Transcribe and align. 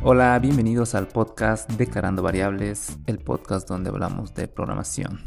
Hola, 0.00 0.38
bienvenidos 0.38 0.94
al 0.94 1.08
podcast 1.08 1.68
Declarando 1.72 2.22
Variables, 2.22 2.96
el 3.06 3.18
podcast 3.18 3.68
donde 3.68 3.90
hablamos 3.90 4.32
de 4.32 4.46
programación. 4.46 5.20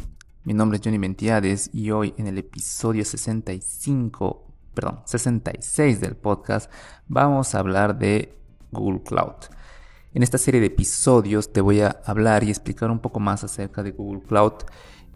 Mi 0.46 0.54
nombre 0.54 0.78
es 0.78 0.82
Johnny 0.84 0.98
Mentiades 0.98 1.70
y 1.74 1.92
hoy 1.92 2.14
en 2.18 2.28
el 2.28 2.38
episodio 2.38 3.04
65, 3.04 4.48
perdón, 4.74 5.02
66 5.04 6.00
del 6.00 6.16
podcast 6.16 6.72
vamos 7.10 7.54
a 7.54 7.60
hablar 7.60 8.00
de 8.00 8.38
Google 8.72 9.04
Cloud. 9.04 9.36
En 10.14 10.24
esta 10.24 10.38
serie 10.38 10.62
de 10.62 10.68
episodios 10.68 11.52
te 11.52 11.60
voy 11.60 11.82
a 11.82 12.00
hablar 12.06 12.46
y 12.46 12.50
explicar 12.50 12.92
un 12.92 13.00
poco 13.00 13.20
más 13.20 13.44
acerca 13.44 13.84
de 13.84 13.92
Google 13.92 14.22
Cloud 14.22 14.54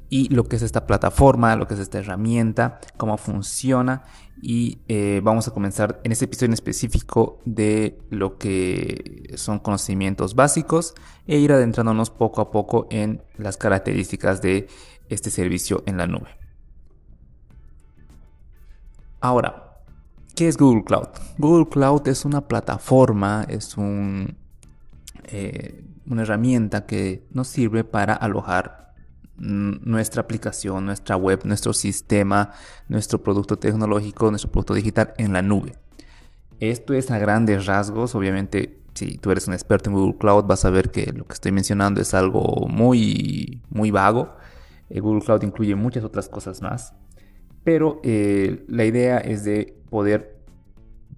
y 0.09 0.29
lo 0.29 0.43
que 0.45 0.55
es 0.55 0.61
esta 0.61 0.85
plataforma, 0.85 1.55
lo 1.55 1.67
que 1.67 1.73
es 1.73 1.79
esta 1.79 1.99
herramienta, 1.99 2.79
cómo 2.97 3.17
funciona 3.17 4.03
y 4.41 4.79
eh, 4.87 5.21
vamos 5.23 5.47
a 5.47 5.51
comenzar 5.51 5.99
en 6.03 6.11
este 6.11 6.25
episodio 6.25 6.47
en 6.47 6.53
específico 6.53 7.39
de 7.45 7.97
lo 8.09 8.37
que 8.37 9.33
son 9.35 9.59
conocimientos 9.59 10.35
básicos 10.35 10.93
e 11.25 11.37
ir 11.37 11.51
adentrándonos 11.51 12.09
poco 12.09 12.41
a 12.41 12.51
poco 12.51 12.87
en 12.91 13.23
las 13.37 13.57
características 13.57 14.41
de 14.41 14.67
este 15.09 15.29
servicio 15.29 15.83
en 15.85 15.97
la 15.97 16.07
nube. 16.07 16.29
Ahora, 19.21 19.79
¿qué 20.35 20.47
es 20.47 20.57
Google 20.57 20.83
Cloud? 20.83 21.07
Google 21.37 21.67
Cloud 21.67 22.07
es 22.07 22.25
una 22.25 22.47
plataforma, 22.47 23.45
es 23.47 23.75
eh, 25.23 25.83
una 26.07 26.21
herramienta 26.21 26.85
que 26.85 27.25
nos 27.31 27.47
sirve 27.47 27.83
para 27.83 28.13
alojar 28.13 28.84
nuestra 29.37 30.21
aplicación, 30.21 30.85
nuestra 30.85 31.17
web, 31.17 31.41
nuestro 31.43 31.73
sistema, 31.73 32.51
nuestro 32.87 33.21
producto 33.21 33.57
tecnológico, 33.57 34.29
nuestro 34.29 34.51
producto 34.51 34.73
digital 34.73 35.13
en 35.17 35.33
la 35.33 35.41
nube. 35.41 35.75
Esto 36.59 36.93
es 36.93 37.11
a 37.11 37.19
grandes 37.19 37.65
rasgos, 37.65 38.15
obviamente 38.15 38.79
si 38.95 39.17
tú 39.17 39.29
eres 39.29 39.47
un 39.47 39.53
experto 39.53 39.89
en 39.89 39.95
Google 39.95 40.17
Cloud 40.17 40.45
vas 40.45 40.65
a 40.65 40.69
ver 40.69 40.89
que 40.89 41.11
lo 41.11 41.25
que 41.25 41.33
estoy 41.33 41.51
mencionando 41.51 42.01
es 42.01 42.13
algo 42.13 42.65
muy, 42.67 43.61
muy 43.69 43.91
vago. 43.91 44.35
Eh, 44.89 45.01
Google 45.01 45.21
Cloud 45.21 45.43
incluye 45.43 45.75
muchas 45.75 46.03
otras 46.03 46.29
cosas 46.29 46.61
más, 46.61 46.93
pero 47.63 47.99
eh, 48.03 48.63
la 48.67 48.85
idea 48.85 49.17
es 49.17 49.43
de 49.43 49.77
poder 49.89 50.39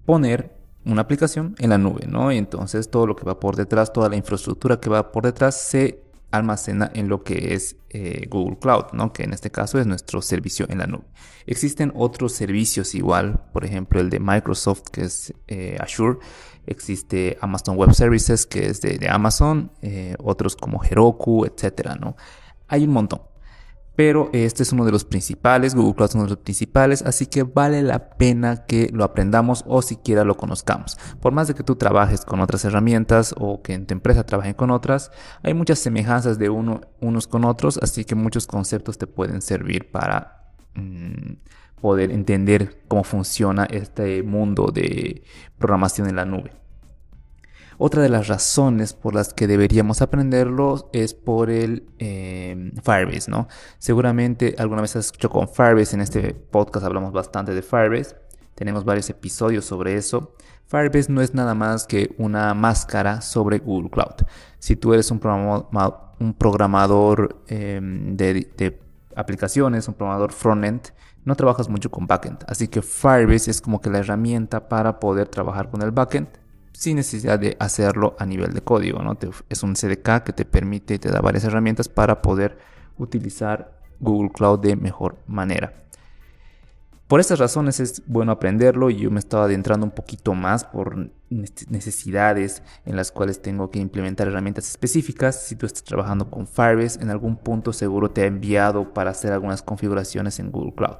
poner 0.04 0.56
una 0.84 1.02
aplicación 1.02 1.54
en 1.58 1.70
la 1.70 1.78
nube, 1.78 2.06
¿no? 2.08 2.30
Entonces 2.30 2.90
todo 2.90 3.06
lo 3.06 3.14
que 3.14 3.24
va 3.24 3.38
por 3.38 3.56
detrás, 3.56 3.92
toda 3.92 4.08
la 4.08 4.16
infraestructura 4.16 4.80
que 4.80 4.90
va 4.90 5.12
por 5.12 5.24
detrás 5.24 5.60
se 5.60 6.02
almacena 6.30 6.90
en 6.94 7.08
lo 7.08 7.22
que 7.22 7.54
es 7.54 7.76
eh, 7.90 8.26
Google 8.28 8.58
Cloud, 8.58 8.92
¿no? 8.92 9.12
que 9.12 9.24
en 9.24 9.32
este 9.32 9.50
caso 9.50 9.78
es 9.78 9.86
nuestro 9.86 10.20
servicio 10.22 10.66
en 10.68 10.78
la 10.78 10.86
nube. 10.86 11.04
Existen 11.46 11.92
otros 11.94 12.32
servicios 12.32 12.94
igual, 12.94 13.40
por 13.52 13.64
ejemplo 13.64 14.00
el 14.00 14.10
de 14.10 14.20
Microsoft 14.20 14.82
que 14.92 15.02
es 15.02 15.32
eh, 15.46 15.78
Azure, 15.80 16.18
existe 16.66 17.38
Amazon 17.40 17.76
Web 17.76 17.94
Services 17.94 18.44
que 18.46 18.66
es 18.66 18.80
de, 18.82 19.08
Amazon, 19.08 19.72
eh, 19.80 20.14
otros 20.18 20.54
como 20.56 20.84
Heroku, 20.84 21.46
etcétera, 21.46 21.94
¿no? 21.94 22.16
Hay 22.66 22.84
un 22.84 22.92
montón 22.92 23.22
pero 23.98 24.30
este 24.32 24.62
es 24.62 24.72
uno 24.72 24.84
de 24.84 24.92
los 24.92 25.04
principales, 25.04 25.74
Google 25.74 25.96
Cloud 25.96 26.08
es 26.10 26.14
uno 26.14 26.22
de 26.22 26.30
los 26.30 26.38
principales, 26.38 27.02
así 27.02 27.26
que 27.26 27.42
vale 27.42 27.82
la 27.82 28.10
pena 28.10 28.64
que 28.64 28.90
lo 28.92 29.02
aprendamos 29.02 29.64
o 29.66 29.82
siquiera 29.82 30.22
lo 30.22 30.36
conozcamos. 30.36 30.96
Por 31.20 31.32
más 31.32 31.48
de 31.48 31.54
que 31.54 31.64
tú 31.64 31.74
trabajes 31.74 32.24
con 32.24 32.38
otras 32.38 32.64
herramientas 32.64 33.34
o 33.36 33.60
que 33.60 33.74
en 33.74 33.88
tu 33.88 33.94
empresa 33.94 34.24
trabajen 34.24 34.54
con 34.54 34.70
otras, 34.70 35.10
hay 35.42 35.52
muchas 35.52 35.80
semejanzas 35.80 36.38
de 36.38 36.48
uno, 36.48 36.82
unos 37.00 37.26
con 37.26 37.44
otros, 37.44 37.76
así 37.82 38.04
que 38.04 38.14
muchos 38.14 38.46
conceptos 38.46 38.98
te 38.98 39.08
pueden 39.08 39.42
servir 39.42 39.90
para 39.90 40.52
mm, 40.76 41.32
poder 41.80 42.12
entender 42.12 42.84
cómo 42.86 43.02
funciona 43.02 43.64
este 43.64 44.22
mundo 44.22 44.70
de 44.72 45.24
programación 45.58 46.08
en 46.08 46.14
la 46.14 46.24
nube. 46.24 46.52
Otra 47.80 48.02
de 48.02 48.08
las 48.08 48.26
razones 48.26 48.92
por 48.92 49.14
las 49.14 49.32
que 49.32 49.46
deberíamos 49.46 50.02
aprenderlo 50.02 50.90
es 50.92 51.14
por 51.14 51.48
el 51.48 51.86
em, 51.98 52.72
Firebase, 52.82 53.30
¿no? 53.30 53.46
Seguramente 53.78 54.56
alguna 54.58 54.82
vez 54.82 54.96
has 54.96 55.06
escuchado 55.06 55.32
con 55.32 55.48
Firebase, 55.48 55.94
en 55.94 56.02
este 56.02 56.34
podcast 56.34 56.84
hablamos 56.84 57.12
bastante 57.12 57.54
de 57.54 57.62
Firebase, 57.62 58.16
tenemos 58.56 58.84
varios 58.84 59.08
episodios 59.10 59.64
sobre 59.64 59.94
eso. 59.94 60.34
Firebase 60.66 61.12
no 61.12 61.22
es 61.22 61.34
nada 61.34 61.54
más 61.54 61.86
que 61.86 62.16
una 62.18 62.52
máscara 62.52 63.20
sobre 63.20 63.58
Google 63.58 63.90
Cloud. 63.90 64.26
Si 64.58 64.74
tú 64.74 64.92
eres 64.92 65.12
un 65.12 65.20
programador, 66.36 67.44
em, 67.46 68.16
de, 68.16 68.50
de 68.56 68.80
aplicaciones, 69.14 69.86
un 69.86 69.94
programador 69.94 70.32
frontend, 70.32 70.88
no 71.24 71.36
trabajas 71.36 71.68
mucho 71.68 71.92
con 71.92 72.08
backend. 72.08 72.44
Así 72.48 72.66
que 72.66 72.82
Firebase 72.82 73.52
es 73.52 73.60
como 73.60 73.80
que 73.80 73.88
la 73.88 73.98
herramienta 73.98 74.68
para 74.68 74.98
poder 74.98 75.28
trabajar 75.28 75.70
con 75.70 75.80
el 75.82 75.92
backend 75.92 76.28
sin 76.78 76.94
necesidad 76.94 77.40
de 77.40 77.56
hacerlo 77.58 78.14
a 78.20 78.24
nivel 78.24 78.52
de 78.52 78.60
código. 78.60 79.02
¿no? 79.02 79.18
es 79.48 79.62
un 79.64 79.74
CDK 79.74 80.22
que 80.22 80.32
te 80.32 80.44
permite, 80.44 81.00
te 81.00 81.10
da 81.10 81.20
varias 81.20 81.42
herramientas 81.42 81.88
para 81.88 82.22
poder 82.22 82.56
utilizar 82.98 83.80
Google 83.98 84.30
Cloud 84.30 84.60
de 84.60 84.76
mejor 84.76 85.18
manera. 85.26 85.72
Por 87.08 87.20
estas 87.20 87.38
razones 87.38 87.80
es 87.80 88.02
bueno 88.06 88.32
aprenderlo 88.32 88.90
y 88.90 88.96
yo 88.96 89.10
me 89.10 89.18
estaba 89.18 89.44
adentrando 89.44 89.86
un 89.86 89.92
poquito 89.92 90.34
más 90.34 90.64
por 90.64 91.10
necesidades 91.30 92.62
en 92.84 92.96
las 92.96 93.12
cuales 93.12 93.40
tengo 93.40 93.70
que 93.70 93.78
implementar 93.78 94.28
herramientas 94.28 94.68
específicas. 94.68 95.42
Si 95.42 95.56
tú 95.56 95.64
estás 95.64 95.84
trabajando 95.84 96.30
con 96.30 96.46
Firebase, 96.46 97.00
en 97.00 97.08
algún 97.08 97.38
punto 97.38 97.72
seguro 97.72 98.10
te 98.10 98.24
ha 98.24 98.26
enviado 98.26 98.92
para 98.92 99.10
hacer 99.12 99.32
algunas 99.32 99.62
configuraciones 99.62 100.38
en 100.38 100.50
Google 100.50 100.74
Cloud. 100.74 100.98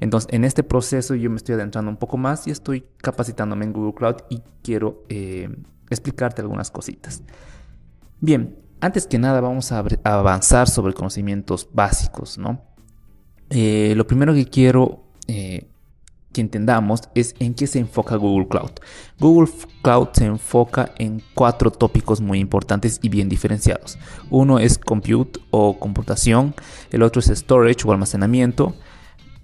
Entonces, 0.00 0.32
en 0.32 0.44
este 0.44 0.62
proceso 0.62 1.14
yo 1.14 1.28
me 1.28 1.36
estoy 1.36 1.56
adentrando 1.56 1.90
un 1.90 1.98
poco 1.98 2.16
más 2.16 2.46
y 2.46 2.52
estoy 2.52 2.86
capacitándome 2.96 3.66
en 3.66 3.74
Google 3.74 3.92
Cloud 3.92 4.16
y 4.30 4.42
quiero 4.62 5.04
eh, 5.10 5.54
explicarte 5.90 6.40
algunas 6.40 6.70
cositas. 6.70 7.22
Bien, 8.18 8.56
antes 8.80 9.06
que 9.06 9.18
nada 9.18 9.42
vamos 9.42 9.72
a, 9.72 9.84
avanzar 10.04 10.70
sobre 10.70 10.94
conocimientos 10.94 11.68
básicos, 11.70 12.38
¿no? 12.38 12.62
Eh, 13.50 13.92
lo 13.94 14.06
primero 14.06 14.32
que 14.32 14.46
quiero 14.46 15.09
eh, 15.30 15.68
que 16.32 16.40
entendamos 16.40 17.02
es 17.14 17.36
en 17.38 17.54
qué 17.54 17.66
se 17.66 17.78
enfoca 17.78 18.16
Google 18.16 18.48
Cloud. 18.48 18.70
Google 19.18 19.50
Cloud 19.82 20.08
se 20.12 20.24
enfoca 20.26 20.92
en 20.98 21.22
cuatro 21.34 21.70
tópicos 21.70 22.20
muy 22.20 22.38
importantes 22.40 22.98
y 23.02 23.08
bien 23.08 23.28
diferenciados. 23.28 23.98
Uno 24.28 24.58
es 24.58 24.78
compute 24.78 25.40
o 25.50 25.78
computación, 25.78 26.54
el 26.90 27.02
otro 27.02 27.20
es 27.20 27.26
storage 27.26 27.86
o 27.86 27.92
almacenamiento, 27.92 28.74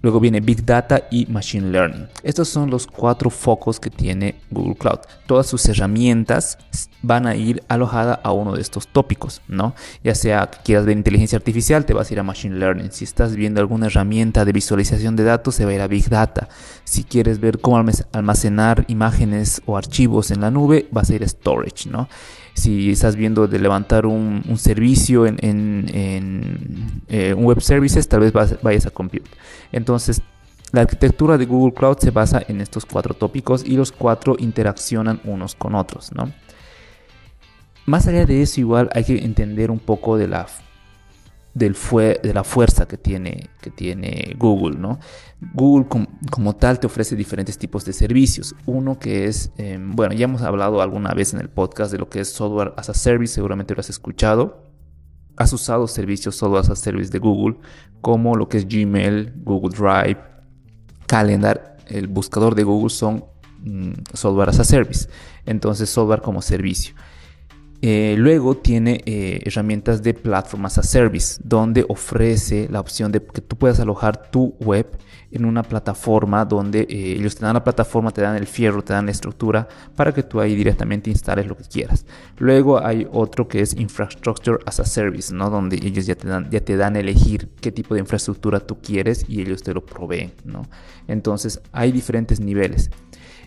Luego 0.01 0.19
viene 0.19 0.39
Big 0.39 0.63
Data 0.63 1.07
y 1.09 1.25
Machine 1.25 1.71
Learning. 1.71 2.07
Estos 2.23 2.49
son 2.49 2.69
los 2.69 2.85
cuatro 2.85 3.29
focos 3.29 3.79
que 3.79 3.89
tiene 3.89 4.35
Google 4.51 4.75
Cloud. 4.75 4.99
Todas 5.25 5.47
sus 5.47 5.65
herramientas 5.67 6.57
van 7.01 7.25
a 7.25 7.35
ir 7.35 7.63
alojadas 7.67 8.19
a 8.23 8.31
uno 8.31 8.53
de 8.53 8.61
estos 8.61 8.87
tópicos, 8.87 9.41
¿no? 9.47 9.73
Ya 10.03 10.13
sea 10.13 10.47
que 10.47 10.59
quieras 10.63 10.85
ver 10.85 10.97
inteligencia 10.97 11.37
artificial, 11.37 11.85
te 11.85 11.93
vas 11.93 12.09
a 12.09 12.13
ir 12.13 12.19
a 12.19 12.23
Machine 12.23 12.57
Learning. 12.57 12.91
Si 12.91 13.05
estás 13.05 13.35
viendo 13.35 13.59
alguna 13.59 13.87
herramienta 13.87 14.45
de 14.45 14.51
visualización 14.51 15.15
de 15.15 15.23
datos, 15.23 15.55
se 15.55 15.65
va 15.65 15.71
a 15.71 15.75
ir 15.75 15.81
a 15.81 15.87
Big 15.87 16.09
Data. 16.09 16.47
Si 16.83 17.03
quieres 17.03 17.39
ver 17.39 17.59
cómo 17.59 17.83
almacenar 18.11 18.85
imágenes 18.87 19.61
o 19.65 19.77
archivos 19.77 20.31
en 20.31 20.41
la 20.41 20.51
nube, 20.51 20.87
vas 20.91 21.09
a 21.09 21.15
ir 21.15 21.23
a 21.23 21.27
Storage, 21.27 21.89
¿no? 21.89 22.07
Si 22.57 22.89
estás 22.89 23.15
viendo 23.15 23.47
de 23.47 23.59
levantar 23.59 24.07
un, 24.07 24.43
servicio 24.57 25.27
en, 25.27 25.37
eh, 27.07 27.33
un 27.37 27.45
web 27.45 27.61
services, 27.61 28.07
tal 28.07 28.21
vez 28.21 28.33
vayas 28.33 28.87
a 28.87 28.89
compute. 28.89 29.29
Entonces, 29.71 30.23
la 30.71 30.81
arquitectura 30.81 31.37
de 31.37 31.45
Google 31.45 31.75
Cloud 31.75 31.99
se 31.99 32.09
basa 32.09 32.43
en 32.47 32.59
estos 32.59 32.85
cuatro 32.85 33.13
tópicos 33.13 33.63
y 33.63 33.77
los 33.77 33.91
cuatro 33.91 34.35
interaccionan 34.39 35.21
unos 35.23 35.53
con 35.53 35.75
otros, 35.75 36.11
¿no? 36.13 36.33
Más 37.85 38.07
allá 38.07 38.25
de 38.25 38.41
eso, 38.41 38.59
igual 38.59 38.89
hay 38.93 39.03
que 39.03 39.17
entender 39.19 39.69
un 39.69 39.79
poco 39.79 40.17
de 40.17 40.27
la 40.27 40.47
del 41.57 41.73
fue, 41.73 42.19
de 42.21 42.33
la 42.33 42.43
fuerza 42.43 42.87
que 42.87 42.97
tiene, 42.97 43.49
que 43.61 43.71
tiene 43.71 44.35
Google. 44.37 44.77
¿no? 44.77 44.99
Google 45.53 45.87
como 46.29 46.55
tal 46.55 46.79
te 46.79 46.87
ofrece 46.87 47.15
diferentes 47.15 47.57
tipos 47.57 47.83
de 47.83 47.93
servicios. 47.93 48.55
Uno 48.65 48.99
que 48.99 49.25
es, 49.25 49.51
em, 49.57 49.95
bueno, 49.95 50.13
ya 50.13 50.25
hemos 50.25 50.43
hablado 50.43 50.81
alguna 50.81 51.13
vez 51.13 51.33
en 51.33 51.41
el 51.41 51.49
podcast 51.49 51.91
de 51.91 51.97
lo 51.97 52.09
que 52.09 52.19
es 52.19 52.31
software 52.31 52.73
as 52.77 52.89
a 52.89 52.93
service, 52.93 53.33
seguramente 53.33 53.73
lo 53.73 53.79
has 53.79 53.89
escuchado. 53.89 54.63
Has 55.35 55.51
usado 55.53 55.87
servicios 55.87 56.35
software 56.35 56.61
as 56.61 56.69
a 56.69 56.75
service 56.75 57.11
de 57.11 57.19
Google, 57.19 57.57
como 58.01 58.35
lo 58.35 58.47
que 58.49 58.57
es 58.57 58.67
Gmail, 58.67 59.33
Google 59.43 59.75
Drive, 59.75 60.19
Calendar, 61.07 61.77
el 61.87 62.07
buscador 62.07 62.53
de 62.53 62.63
Google 62.63 62.89
son 62.89 63.25
mm, 63.63 63.93
software 64.13 64.49
as 64.49 64.59
a 64.59 64.63
service. 64.63 65.09
Entonces, 65.45 65.89
software 65.89 66.21
como 66.21 66.41
servicio. 66.41 66.95
Eh, 67.81 68.15
luego 68.17 68.57
tiene 68.57 69.01
eh, 69.05 69.41
herramientas 69.45 70.01
de 70.01 70.13
Platform 70.13 70.65
as 70.65 70.79
a 70.79 70.83
Service, 70.83 71.39
donde 71.43 71.85
ofrece 71.87 72.67
la 72.71 72.79
opción 72.79 73.11
de 73.11 73.21
que 73.23 73.41
tú 73.41 73.55
puedas 73.55 73.79
alojar 73.79 74.31
tu 74.31 74.55
web 74.59 74.87
en 75.31 75.45
una 75.45 75.61
plataforma 75.61 76.45
donde 76.45 76.81
eh, 76.81 77.15
ellos 77.17 77.35
te 77.35 77.45
dan 77.45 77.53
la 77.53 77.63
plataforma, 77.63 78.11
te 78.11 78.21
dan 78.21 78.35
el 78.35 78.47
fierro, 78.47 78.83
te 78.83 78.93
dan 78.93 79.05
la 79.05 79.11
estructura 79.11 79.67
para 79.95 80.13
que 80.13 80.23
tú 80.23 80.39
ahí 80.39 80.55
directamente 80.55 81.09
instales 81.09 81.47
lo 81.47 81.55
que 81.55 81.65
quieras. 81.65 82.05
Luego 82.37 82.83
hay 82.83 83.07
otro 83.11 83.47
que 83.47 83.61
es 83.61 83.75
Infrastructure 83.75 84.57
as 84.65 84.79
a 84.79 84.85
Service, 84.85 85.33
¿no? 85.33 85.49
donde 85.49 85.75
ellos 85.77 86.05
ya 86.05 86.15
te 86.15 86.27
dan, 86.27 86.49
ya 86.49 86.61
te 86.61 86.77
dan 86.77 86.95
elegir 86.95 87.49
qué 87.61 87.71
tipo 87.71 87.93
de 87.93 87.99
infraestructura 87.99 88.59
tú 88.59 88.79
quieres 88.81 89.25
y 89.27 89.41
ellos 89.41 89.61
te 89.63 89.73
lo 89.73 89.85
proveen. 89.85 90.31
¿no? 90.45 90.63
Entonces 91.07 91.61
hay 91.71 91.91
diferentes 91.91 92.39
niveles. 92.39 92.89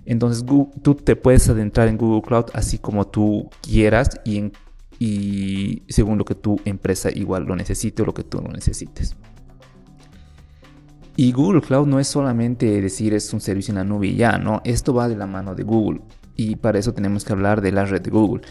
Entonces 0.05 0.45
tú 0.83 0.95
te 0.95 1.17
puedes 1.17 1.49
adentrar 1.49 1.89
en 1.89 1.97
Google 1.97 2.23
Cloud 2.23 2.47
así 2.55 2.79
como 2.79 3.07
tú 3.07 3.49
quieras 3.63 4.21
y, 4.25 5.83
según 5.89 6.19
lo 6.19 6.25
que 6.25 6.35
tu 6.35 6.61
empresa 6.65 7.11
igual 7.11 7.45
lo 7.45 7.57
necesite 7.57 8.03
o 8.03 8.07
lo 8.07 8.15
que 8.15 8.25
tú 8.25 8.41
no 8.41 8.51
necesites. 8.51 9.17
Y 11.17 11.33
Google 11.33 11.61
Cloud 11.61 11.87
no 11.87 12.01
es 12.01 12.07
solamente 12.07 12.81
decir 12.81 13.15
es 13.15 13.33
un 13.33 13.41
servicio 13.41 13.73
en 13.73 13.79
la 13.79 13.85
nube 13.85 14.09
y 14.09 14.17
ya, 14.17 14.39
¿no? 14.39 14.63
Esto 14.65 14.95
va 14.95 15.09
de 15.09 15.17
la 15.17 15.27
mano 15.27 15.55
de 15.55 15.65
Google 15.65 16.01
y 16.37 16.57
para 16.57 16.79
eso 16.79 16.95
tenemos 16.95 17.25
que 17.25 17.33
hablar 17.33 17.61
de 17.61 17.73
la 17.73 17.85
red 17.85 18.01
de 18.01 18.11
Google. 18.11 18.43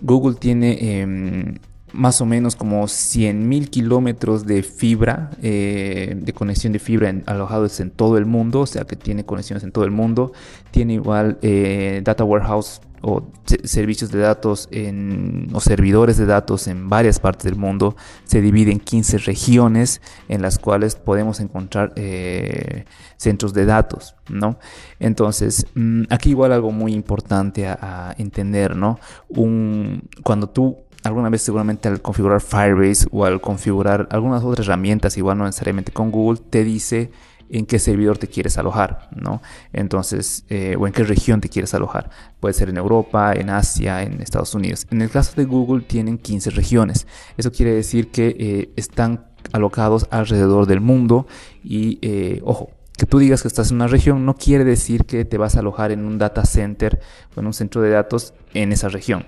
Google 0.00 0.36
tiene 0.36 1.00
em, 1.00 1.54
más 1.92 2.20
o 2.20 2.26
menos 2.26 2.56
como 2.56 2.84
100.000 2.84 3.68
kilómetros 3.68 4.46
de 4.46 4.62
fibra, 4.62 5.30
eh, 5.42 6.14
de 6.16 6.32
conexión 6.32 6.72
de 6.72 6.78
fibra 6.78 7.14
alojados 7.26 7.80
en 7.80 7.90
todo 7.90 8.18
el 8.18 8.26
mundo, 8.26 8.60
o 8.60 8.66
sea 8.66 8.84
que 8.84 8.96
tiene 8.96 9.24
conexiones 9.24 9.64
en 9.64 9.72
todo 9.72 9.84
el 9.84 9.90
mundo. 9.90 10.32
Tiene 10.70 10.94
igual 10.94 11.38
eh, 11.42 12.00
data 12.04 12.24
warehouse 12.24 12.80
o 13.00 13.30
servicios 13.64 14.10
de 14.10 14.18
datos 14.18 14.68
en, 14.70 15.48
o 15.52 15.60
servidores 15.60 16.16
de 16.16 16.26
datos 16.26 16.66
en 16.66 16.88
varias 16.88 17.20
partes 17.20 17.44
del 17.44 17.56
mundo. 17.56 17.96
Se 18.24 18.40
divide 18.40 18.72
en 18.72 18.80
15 18.80 19.18
regiones 19.18 20.00
en 20.28 20.42
las 20.42 20.58
cuales 20.58 20.96
podemos 20.96 21.40
encontrar 21.40 21.92
eh, 21.96 22.84
centros 23.16 23.54
de 23.54 23.66
datos, 23.66 24.16
¿no? 24.28 24.58
Entonces, 24.98 25.66
mm, 25.74 26.04
aquí 26.10 26.30
igual 26.30 26.52
algo 26.52 26.72
muy 26.72 26.92
importante 26.92 27.68
a, 27.68 27.78
a 27.80 28.14
entender, 28.18 28.76
¿no? 28.76 28.98
Un, 29.28 30.08
cuando 30.24 30.48
tú 30.48 30.87
alguna 31.08 31.28
vez 31.28 31.42
seguramente 31.42 31.88
al 31.88 32.00
configurar 32.00 32.40
Firebase 32.40 33.08
o 33.10 33.24
al 33.24 33.40
configurar 33.40 34.08
algunas 34.10 34.44
otras 34.44 34.66
herramientas, 34.66 35.16
igual 35.16 35.38
no 35.38 35.44
necesariamente 35.44 35.92
con 35.92 36.10
Google, 36.10 36.40
te 36.50 36.64
dice 36.64 37.10
en 37.50 37.66
qué 37.66 37.78
servidor 37.78 38.18
te 38.18 38.28
quieres 38.28 38.58
alojar, 38.58 39.08
¿no? 39.14 39.40
Entonces, 39.72 40.44
eh, 40.50 40.76
o 40.78 40.86
en 40.86 40.92
qué 40.92 41.02
región 41.02 41.40
te 41.40 41.48
quieres 41.48 41.72
alojar. 41.74 42.10
Puede 42.40 42.52
ser 42.52 42.68
en 42.68 42.76
Europa, 42.76 43.32
en 43.32 43.50
Asia, 43.50 44.02
en 44.02 44.20
Estados 44.20 44.54
Unidos. 44.54 44.86
En 44.90 45.00
el 45.00 45.10
caso 45.10 45.32
de 45.34 45.44
Google 45.44 45.82
tienen 45.82 46.18
15 46.18 46.50
regiones. 46.50 47.06
Eso 47.36 47.50
quiere 47.50 47.72
decir 47.72 48.10
que 48.10 48.36
eh, 48.38 48.72
están 48.76 49.26
alocados 49.52 50.06
alrededor 50.10 50.66
del 50.66 50.80
mundo 50.80 51.26
y, 51.64 51.98
eh, 52.02 52.42
ojo, 52.44 52.70
que 52.98 53.06
tú 53.06 53.18
digas 53.18 53.42
que 53.42 53.48
estás 53.48 53.70
en 53.70 53.76
una 53.76 53.86
región 53.86 54.26
no 54.26 54.34
quiere 54.34 54.64
decir 54.64 55.04
que 55.04 55.24
te 55.24 55.38
vas 55.38 55.56
a 55.56 55.60
alojar 55.60 55.92
en 55.92 56.04
un 56.04 56.18
data 56.18 56.44
center 56.44 57.00
o 57.34 57.40
en 57.40 57.46
un 57.46 57.54
centro 57.54 57.80
de 57.80 57.90
datos 57.90 58.34
en 58.54 58.72
esa 58.72 58.88
región 58.88 59.24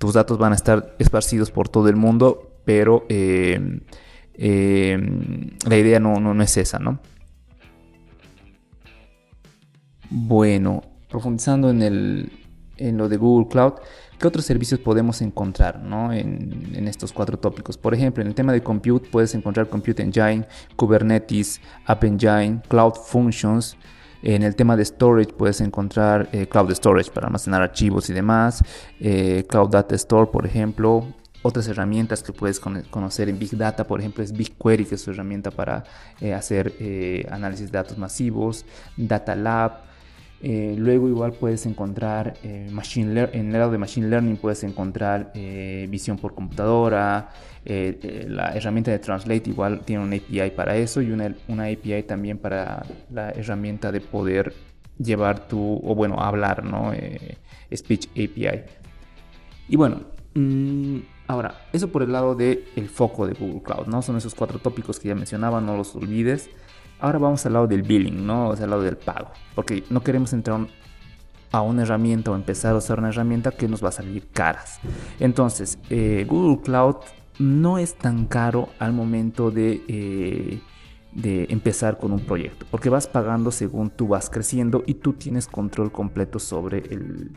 tus 0.00 0.14
datos 0.14 0.38
van 0.38 0.52
a 0.52 0.56
estar 0.56 0.96
esparcidos 0.98 1.50
por 1.50 1.68
todo 1.68 1.90
el 1.90 1.94
mundo, 1.94 2.54
pero 2.64 3.04
eh, 3.10 3.80
eh, 4.32 4.98
la 5.68 5.76
idea 5.76 6.00
no, 6.00 6.14
no, 6.18 6.42
es 6.42 6.56
esa, 6.56 6.78
¿no? 6.78 7.00
Bueno, 10.08 10.82
profundizando 11.10 11.68
en, 11.68 11.82
el, 11.82 12.32
en 12.78 12.96
lo 12.96 13.10
de 13.10 13.18
Google 13.18 13.48
Cloud, 13.48 13.74
¿qué 14.18 14.26
otros 14.26 14.46
servicios 14.46 14.80
podemos 14.80 15.20
encontrar 15.20 15.78
¿no? 15.80 16.14
en, 16.14 16.72
en, 16.74 16.88
estos 16.88 17.12
cuatro 17.12 17.38
tópicos? 17.38 17.76
Por 17.76 17.92
ejemplo, 17.92 18.22
en 18.22 18.28
el 18.28 18.34
tema 18.34 18.54
de 18.54 18.62
Compute 18.62 19.10
puedes 19.10 19.34
encontrar 19.34 19.68
Compute 19.68 20.02
Engine, 20.02 20.46
Kubernetes, 20.76 21.60
App 21.84 22.02
Engine, 22.04 22.62
Cloud 22.68 22.94
Functions, 22.94 23.76
en 24.22 24.42
el 24.42 24.54
tema 24.54 24.76
de 24.76 24.84
storage 24.84 25.32
puedes 25.32 25.60
encontrar 25.60 26.28
eh, 26.32 26.46
Cloud 26.46 26.70
Storage 26.72 27.10
para 27.10 27.26
almacenar 27.26 27.62
archivos 27.62 28.10
y 28.10 28.12
demás, 28.12 28.62
eh, 29.00 29.44
Cloud 29.48 29.70
Data 29.70 29.94
Store, 29.94 30.30
por 30.30 30.46
ejemplo. 30.46 31.06
Otras 31.42 31.66
herramientas 31.68 32.22
que 32.22 32.34
puedes 32.34 32.60
conocer 32.60 33.30
en 33.30 33.38
Big 33.38 33.56
Data, 33.56 33.86
por 33.86 34.00
ejemplo, 34.00 34.22
es 34.22 34.30
BigQuery, 34.30 34.84
que 34.84 34.96
es 34.96 35.00
su 35.00 35.10
herramienta 35.10 35.50
para 35.50 35.84
eh, 36.20 36.34
hacer 36.34 36.74
análisis 37.30 37.72
de 37.72 37.78
datos 37.78 37.96
masivos, 37.96 38.66
Data 38.94 39.34
Lab, 39.34 39.89
luego 40.42 41.08
igual 41.08 41.32
puedes 41.32 41.66
encontrar 41.66 42.34
machine 42.70 43.28
en 43.32 43.46
el 43.48 43.52
lado 43.52 43.72
de 43.72 43.78
Machine 43.78 44.08
Learning 44.08 44.36
puedes 44.36 44.64
encontrar 44.64 45.32
visión 45.88 46.16
por 46.16 46.34
computadora, 46.34 47.30
eh, 47.64 47.98
eh, 48.02 48.26
la 48.26 48.54
herramienta 48.54 48.90
de 48.90 48.98
Translate 48.98 49.50
igual 49.50 49.80
tiene 49.84 50.02
una 50.02 50.16
API 50.16 50.50
para 50.56 50.76
eso 50.76 51.02
y 51.02 51.10
una, 51.10 51.34
una, 51.46 51.64
API 51.64 52.04
también 52.04 52.38
para 52.38 52.86
la 53.10 53.30
herramienta 53.32 53.92
de 53.92 54.00
poder 54.00 54.54
llevar 54.98 55.46
tu, 55.46 55.78
o 55.84 55.94
bueno, 55.94 56.20
hablar, 56.20 56.64
¿no? 56.64 56.92
Eh, 56.94 57.36
speech 57.74 58.08
API. 58.12 58.62
Y 59.68 59.76
bueno, 59.76 60.00
mm, 60.34 60.98
ahora, 61.26 61.66
eso 61.72 61.88
por 61.92 62.02
el 62.02 62.12
lado 62.12 62.34
del 62.34 62.64
el 62.76 62.88
foco 62.88 63.26
de 63.26 63.34
Google 63.34 63.62
Cloud, 63.62 63.86
¿no? 63.88 64.00
Son 64.00 64.16
esos 64.16 64.34
cuatro 64.34 64.58
tópicos 64.58 64.98
que 64.98 65.08
ya 65.08 65.14
mencionaba, 65.14 65.60
no 65.60 65.76
los 65.76 65.94
olvides. 65.94 66.48
Ahora 67.00 67.18
vamos 67.18 67.44
al 67.46 67.54
lado 67.54 67.66
del 67.66 67.82
billing, 67.82 68.26
¿no? 68.26 68.48
O 68.48 68.52
al 68.52 68.70
lado 68.70 68.82
del 68.82 68.96
pago. 68.96 69.30
Porque 69.54 69.84
no 69.90 70.02
queremos 70.02 70.32
entrar 70.32 70.66
a 71.52 71.62
una 71.62 71.82
herramienta 71.82 72.30
o 72.30 72.36
empezar 72.36 72.74
a 72.74 72.78
usar 72.78 72.98
una 72.98 73.08
herramienta 73.08 73.50
que 73.50 73.68
nos 73.68 73.82
va 73.82 73.88
a 73.88 73.92
salir 73.92 74.28
caras. 74.32 74.80
Entonces, 75.18 75.78
Google 75.88 76.62
Cloud 76.62 76.96
no 77.40 77.78
es 77.78 77.94
tan 77.94 78.26
caro 78.26 78.68
al 78.78 78.92
momento 78.92 79.50
de, 79.50 79.82
eh, 79.88 80.60
de 81.12 81.46
empezar 81.48 81.98
con 81.98 82.12
un 82.12 82.20
proyecto, 82.20 82.66
porque 82.70 82.90
vas 82.90 83.06
pagando 83.06 83.50
según 83.50 83.90
tú 83.90 84.08
vas 84.08 84.28
creciendo 84.28 84.84
y 84.86 84.94
tú 84.94 85.14
tienes 85.14 85.48
control 85.48 85.90
completo 85.90 86.38
sobre 86.38 86.78
el 86.78 87.32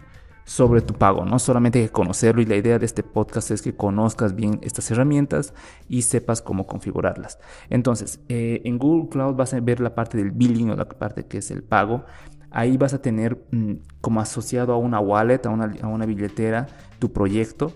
sobre 0.46 0.82
tu 0.82 0.94
pago, 0.94 1.26
no 1.26 1.40
solamente 1.40 1.80
hay 1.80 1.86
que 1.86 1.92
conocerlo 1.92 2.42
y 2.42 2.46
la 2.46 2.56
idea 2.56 2.80
de 2.80 2.86
este 2.86 3.04
podcast 3.04 3.52
es 3.52 3.62
que 3.62 3.76
conozcas 3.76 4.36
bien 4.36 4.60
estas 4.62 4.90
herramientas 4.92 5.54
y 5.88 6.02
sepas 6.02 6.42
cómo 6.42 6.68
configurarlas. 6.68 7.40
Entonces, 7.70 8.20
eh, 8.30 8.62
en 8.66 8.78
Google 8.78 9.10
Cloud 9.10 9.36
vas 9.36 9.54
a 9.54 9.60
ver 9.60 9.80
la 9.80 9.96
parte 9.96 10.18
del 10.18 10.32
billing 10.32 10.72
o 10.72 10.76
la 10.76 10.88
parte 10.88 11.26
que 11.26 11.38
es 11.38 11.52
el 11.52 11.64
pago. 11.64 12.06
Ahí 12.52 12.78
vas 12.78 12.94
a 12.94 13.02
tener 13.02 13.46
mm, 13.52 13.74
como 14.02 14.20
asociado 14.22 14.74
a 14.74 14.78
una 14.78 15.00
wallet, 15.00 15.46
a 15.46 15.50
una, 15.50 15.74
a 15.82 15.88
una 15.88 16.06
billetera, 16.06 16.68
tu 17.00 17.12
proyecto 17.12 17.74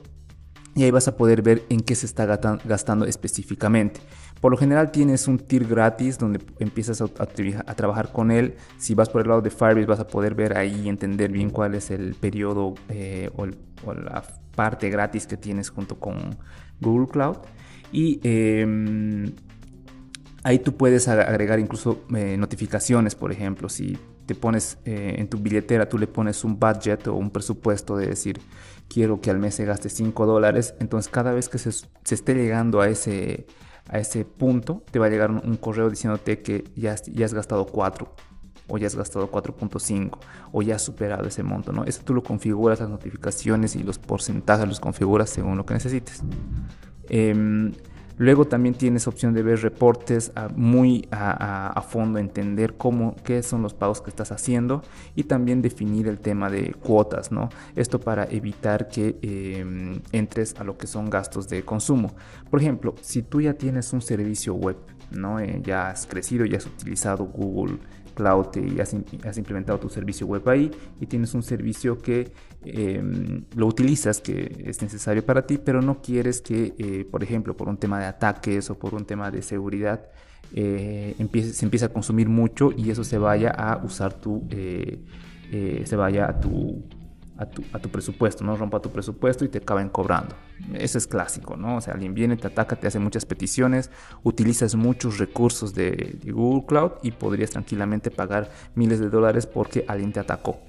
y 0.77 0.83
ahí 0.83 0.91
vas 0.91 1.07
a 1.07 1.17
poder 1.17 1.41
ver 1.41 1.63
en 1.69 1.79
qué 1.79 1.95
se 1.95 2.05
está 2.05 2.27
gastando 2.27 3.05
específicamente. 3.05 3.99
Por 4.41 4.51
lo 4.51 4.57
general 4.57 4.91
tienes 4.91 5.27
un 5.27 5.39
tier 5.39 5.65
gratis 5.65 6.17
donde 6.17 6.39
empiezas 6.59 7.01
a, 7.01 7.07
trabajar 7.07 8.11
con 8.11 8.31
él. 8.31 8.55
Si 8.77 8.93
vas 8.93 9.09
por 9.09 9.21
el 9.21 9.27
lado 9.27 9.41
de 9.41 9.49
Firebase 9.49 9.85
vas 9.85 9.99
a 9.99 10.07
poder 10.07 10.35
ver 10.35 10.57
ahí 10.57 10.81
y 10.85 10.89
entender 10.89 11.31
bien 11.31 11.49
cuál 11.49 11.75
es 11.75 11.91
el 11.91 12.15
periodo 12.15 12.75
eh, 12.89 13.29
o, 13.35 13.47
la 13.93 14.23
parte 14.55 14.89
gratis 14.89 15.27
que 15.27 15.37
tienes 15.37 15.69
junto 15.69 15.99
con 15.99 16.37
Google 16.81 17.07
Cloud. 17.07 17.37
Y 17.91 18.19
em, 18.23 19.31
ahí 20.43 20.59
tú 20.59 20.75
puedes 20.75 21.07
agregar 21.07 21.59
incluso 21.59 22.05
eh, 22.15 22.37
notificaciones, 22.37 23.15
por 23.15 23.31
ejemplo, 23.31 23.69
si 23.69 23.97
te 24.27 24.35
pones 24.35 24.77
eh, 24.85 25.15
en 25.17 25.29
tu 25.29 25.37
billetera, 25.37 25.87
tú 25.87 25.97
le 25.97 26.05
pones 26.05 26.43
un 26.43 26.59
budget 26.59 27.07
o 27.07 27.15
un 27.15 27.31
presupuesto 27.31 27.95
de 27.97 28.07
decir, 28.07 28.39
quiero 28.87 29.19
que 29.21 29.31
al 29.31 29.39
mes 29.39 29.55
se 29.55 29.65
gaste 29.65 29.89
5 29.89 30.25
dólares, 30.25 30.75
entonces 30.79 31.09
cada 31.11 31.31
vez 31.31 31.49
que 31.49 31.57
se, 31.57 31.69
esté 31.69 32.35
llegando 32.35 32.81
a 32.81 32.89
ese, 32.89 33.47
a 33.89 33.99
ese 33.99 34.25
punto, 34.25 34.83
te 34.91 34.99
va 34.99 35.05
a 35.05 35.09
llegar 35.09 35.31
un, 35.31 35.57
correo 35.57 35.89
diciéndote 35.89 36.41
que 36.41 36.65
ya, 36.75 36.95
ya 36.95 37.25
has 37.25 37.33
gastado 37.33 37.65
4 37.65 38.07
o 38.67 38.77
ya 38.77 38.87
has 38.87 38.95
gastado 38.95 39.31
4.5 39.31 40.17
o 40.51 40.61
ya 40.61 40.75
has 40.75 40.81
superado 40.81 41.27
ese 41.27 41.43
monto, 41.43 41.71
¿no? 41.71 41.85
Eso 41.85 42.01
tú 42.03 42.13
lo 42.13 42.23
configuras, 42.23 42.79
las 42.79 42.89
notificaciones 42.89 43.75
y 43.75 43.83
los 43.83 43.97
porcentajes 43.97 44.67
los 44.67 44.79
configuras 44.79 45.29
según 45.29 45.57
lo 45.57 45.65
que 45.65 45.73
necesites. 45.73 46.21
Em, 47.09 47.71
Luego 48.17 48.45
también 48.45 48.73
tienes 48.73 49.07
opción 49.07 49.33
de 49.33 49.43
ver 49.43 49.61
reportes 49.61 50.31
muy 50.55 51.07
a, 51.11 51.81
fondo, 51.87 52.17
entender 52.17 52.75
cómo, 52.75 53.15
qué 53.23 53.43
son 53.43 53.61
los 53.61 53.73
pagos 53.73 54.01
que 54.01 54.09
estás 54.09 54.31
haciendo 54.31 54.81
y 55.15 55.23
también 55.23 55.61
definir 55.61 56.07
el 56.07 56.19
tema 56.19 56.49
de 56.49 56.73
cuotas, 56.73 57.31
¿no? 57.31 57.49
Esto 57.75 57.99
para 57.99 58.25
evitar 58.25 58.87
que 58.87 59.17
em, 59.21 60.01
entres 60.11 60.55
a 60.59 60.63
lo 60.63 60.77
que 60.77 60.87
son 60.87 61.09
gastos 61.09 61.47
de 61.47 61.63
consumo. 61.63 62.15
Por 62.49 62.59
ejemplo, 62.59 62.95
si 63.01 63.21
tú 63.21 63.41
ya 63.41 63.53
tienes 63.53 63.93
un 63.93 64.01
servicio 64.01 64.55
web, 64.55 64.77
¿no? 65.11 65.39
Eh, 65.39 65.61
ya 65.63 65.89
has 65.89 66.07
crecido, 66.07 66.45
ya 66.45 66.57
has 66.57 66.65
utilizado 66.65 67.25
Google 67.25 67.77
Cloud 68.17 68.47
y 68.55 68.79
has, 68.79 69.37
implementado 69.37 69.79
tu 69.79 69.89
servicio 69.89 70.25
web 70.25 70.47
ahí 70.49 70.71
y 70.99 71.05
tienes 71.05 71.35
un 71.35 71.43
servicio 71.43 71.99
que 71.99 72.31
em, 72.65 73.45
lo 73.55 73.67
utilizas, 73.67 74.21
que 74.21 74.63
es 74.65 74.81
necesario 74.81 75.25
para 75.25 75.45
ti, 75.45 75.57
pero 75.57 75.81
no 75.81 76.01
quieres 76.01 76.41
que, 76.41 76.73
eh, 76.77 77.05
por 77.09 77.23
ejemplo, 77.23 77.55
por 77.55 77.69
un 77.69 77.77
tema 77.77 77.99
de 77.99 78.05
ataques 78.05 78.69
o 78.69 78.77
por 78.77 78.93
un 78.95 79.05
tema 79.05 79.31
de 79.31 79.41
seguridad, 79.41 80.09
eh, 80.53 81.15
se 81.51 81.65
empiece 81.65 81.85
a 81.85 81.89
consumir 81.89 82.29
mucho 82.29 82.71
y 82.75 82.89
eso 82.89 83.03
se 83.03 83.17
vaya 83.17 83.49
a 83.51 83.83
usar 83.83 84.13
tu, 84.13 84.47
eh, 84.51 85.03
se 85.85 85.95
vaya 85.95 86.29
a 86.29 86.39
tu 86.39 86.83
a 87.37 87.79
tu, 87.79 87.89
presupuesto, 87.89 88.43
¿no? 88.43 88.55
Rompa 88.55 88.79
tu 88.79 88.89
presupuesto 88.89 89.45
y 89.45 89.49
te 89.49 89.59
acaben 89.59 89.89
cobrando. 89.89 90.35
Eso 90.73 90.97
es 90.97 91.05
clásico, 91.05 91.55
¿no? 91.55 91.77
O 91.77 91.81
sea, 91.81 91.93
alguien 91.93 92.13
viene, 92.13 92.35
te 92.35 92.47
ataca, 92.47 92.75
te 92.75 92.87
hace 92.87 92.99
muchas 92.99 93.25
peticiones, 93.25 93.91
utilizas 94.23 94.75
muchos 94.75 95.19
recursos 95.19 95.73
de, 95.75 96.19
Google 96.25 96.65
Cloud 96.65 96.91
y 97.03 97.11
podrías 97.11 97.51
tranquilamente 97.51 98.09
pagar 98.09 98.49
miles 98.75 98.99
de 98.99 99.09
dólares 99.09 99.45
porque 99.45 99.85
alguien 99.87 100.11
te 100.11 100.19
atacó. 100.19 100.59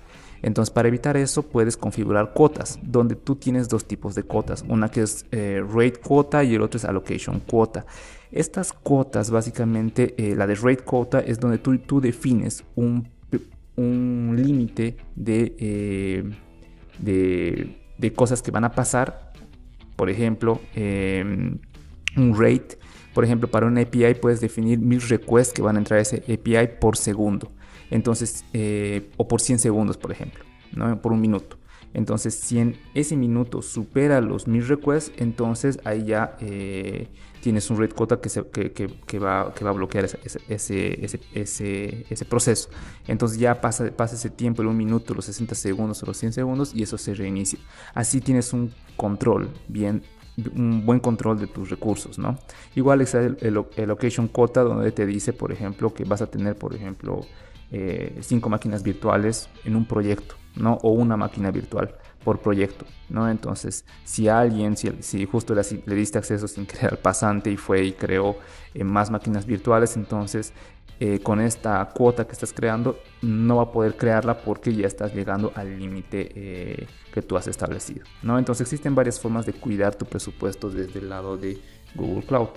Entonces, 0.43 0.73
para 0.73 0.89
evitar 0.89 1.17
eso, 1.17 1.43
puedes 1.43 1.77
configurar 1.77 2.33
cuotas, 2.33 2.79
donde 2.83 3.17
tú 3.17 3.37
tienes 3.37 3.69
dos 3.69 3.87
tipos 3.87 4.15
de 4.15 4.23
cuotas. 4.23 4.65
Una 4.69 4.91
que 4.91 5.03
es 5.03 5.27
eh, 5.33 5.63
rate 5.67 6.01
cuota 6.01 6.45
y 6.45 6.55
el 6.55 6.63
otro 6.63 6.79
es 6.79 6.85
allocation 6.85 7.41
cuota. 7.41 7.87
Estas 8.31 8.73
cuotas, 8.73 9.31
básicamente, 9.31 10.15
eh, 10.19 10.37
la 10.37 10.47
de 10.47 10.55
rate 10.55 10.85
cuota 10.85 11.21
es 11.21 11.41
donde 11.41 11.59
tú, 11.59 11.79
tú 11.79 12.01
defines 12.01 12.65
un 12.77 13.09
un 13.79 14.35
límite 14.37 14.97
de, 15.15 15.55
eh, 15.59 16.31
de, 16.99 17.79
de, 17.97 18.13
cosas 18.13 18.43
que 18.43 18.51
van 18.51 18.65
a 18.65 18.73
pasar. 18.73 19.33
Por 19.97 20.11
ejemplo, 20.11 20.61
em, 20.75 21.59
un 22.17 22.35
rate. 22.37 22.79
Por 23.15 23.25
ejemplo, 23.25 23.49
para 23.49 23.67
una 23.67 23.81
API 23.81 24.15
puedes 24.21 24.41
definir 24.41 24.81
mil 24.81 25.01
requests 25.01 25.53
que 25.53 25.63
van 25.63 25.77
a 25.77 25.79
entrar 25.79 25.99
a 25.99 26.03
ese 26.03 26.23
API 26.33 26.79
por 26.81 26.97
segundo. 26.97 27.53
Entonces, 27.91 28.45
eh, 28.53 29.11
o 29.17 29.29
por 29.29 29.41
100 29.41 29.59
segundos, 29.59 29.97
por 29.97 30.13
ejemplo, 30.13 30.45
¿no? 30.73 31.01
por 31.01 31.13
un 31.13 31.21
minuto. 31.21 31.59
Entonces, 31.95 32.35
si 32.35 32.59
en 32.59 32.77
ese 32.95 33.17
minuto 33.17 33.63
supera 33.63 34.21
los 34.21 34.47
mil 34.47 34.67
requests, 34.67 35.11
entonces 35.17 35.81
ahí 35.85 36.05
ya 36.05 36.37
eh, 36.41 37.09
tienes 37.41 37.71
un 37.71 37.81
rate 37.81 37.95
quota 37.95 38.21
que, 38.21 38.31
que, 39.07 39.19
va, 39.19 39.55
que 39.55 39.65
va 39.65 39.71
a 39.71 39.73
bloquear 39.73 40.05
ese, 40.05 40.19
ese, 40.49 41.07
ese, 41.35 42.07
ese, 42.11 42.25
proceso. 42.27 42.69
Entonces 43.07 43.39
ya 43.39 43.61
pasa, 43.61 43.91
pasa 43.97 44.17
ese 44.17 44.29
tiempo, 44.29 44.61
el 44.61 44.69
un 44.69 44.77
minuto, 44.77 45.15
los 45.15 45.25
60 45.25 45.55
segundos 45.55 46.03
o 46.03 46.07
los 46.07 46.17
100 46.19 46.35
segundos 46.35 46.75
y 46.75 46.83
eso 46.83 46.99
se 46.99 47.15
reinicia. 47.15 47.59
Así 47.95 48.21
tienes 48.21 48.53
un 48.53 48.73
control 48.97 49.49
bien 49.69 50.03
un 50.55 50.87
buen 50.87 51.01
control 51.01 51.41
de 51.41 51.49
tus 51.49 51.69
recursos, 51.69 52.17
¿no? 52.17 52.39
Igual 52.77 53.01
está 53.01 53.21
el, 53.21 53.37
el, 53.41 53.89
location 53.89 54.29
quota 54.29 54.63
donde 54.63 54.93
te 54.93 55.05
dice, 55.05 55.33
por 55.33 55.51
ejemplo, 55.51 55.93
que 55.93 56.05
vas 56.05 56.23
a 56.23 56.29
tener, 56.29 56.55
por 56.55 56.77
ejemplo, 56.77 57.23
eh, 57.71 58.19
cinco 58.23 58.49
máquinas 58.49 58.83
virtuales 58.83 59.51
en 59.65 59.77
un 59.77 59.85
proyecto, 59.85 60.37
¿no? 60.57 60.79
O 60.83 60.93
una 60.93 61.19
máquina 61.19 61.51
virtual 61.51 61.95
por 62.25 62.41
proyecto, 62.41 62.87
¿no? 63.11 63.29
Entonces, 63.29 63.85
si 64.05 64.27
alguien, 64.27 64.75
si, 64.77 65.27
justo 65.27 65.55
le, 65.55 65.63
diste 65.95 66.17
acceso 66.17 66.49
sin 66.49 66.65
querer 66.65 66.93
al 66.93 66.99
pasante 66.99 67.51
y 67.51 67.59
fue 67.59 67.85
y 67.85 67.93
creó 67.93 68.37
eh, 68.73 68.85
más 68.85 69.11
máquinas 69.11 69.45
virtuales, 69.45 69.97
entonces 69.97 70.55
eh, 70.99 71.21
con 71.21 71.41
esta 71.43 71.87
cuota 71.95 72.27
que 72.27 72.33
estás 72.33 72.55
creando 72.55 72.99
no 73.21 73.57
va 73.57 73.65
a 73.65 73.73
poder 73.73 73.97
crearla 73.97 74.39
porque 74.39 74.75
ya 74.75 74.87
estás 74.87 75.15
llegando 75.15 75.53
al 75.55 75.79
límite 75.79 76.89
que 77.13 77.23
tú 77.23 77.37
has 77.37 77.49
establecido, 77.49 78.05
¿no? 78.23 78.39
Entonces 78.39 78.63
existen 78.63 78.95
varias 78.95 79.21
formas 79.21 79.45
de 79.45 79.53
cuidar 79.53 79.95
tu 79.95 80.07
presupuesto 80.07 80.71
desde 80.71 81.01
el 81.01 81.11
lado 81.11 81.37
de 81.37 81.61
Google 81.95 82.25
Cloud. 82.25 82.49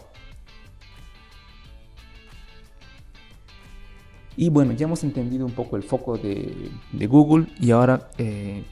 Y 4.41 4.49
bueno, 4.49 4.73
ya 4.73 4.87
hemos 4.87 5.03
entendido 5.03 5.45
un 5.45 5.51
poco 5.51 5.77
el 5.77 5.83
foco 5.83 6.17
de, 6.17 6.71
Google 7.07 7.45
y 7.59 7.69
ahora 7.69 8.09
eh, 8.17 8.63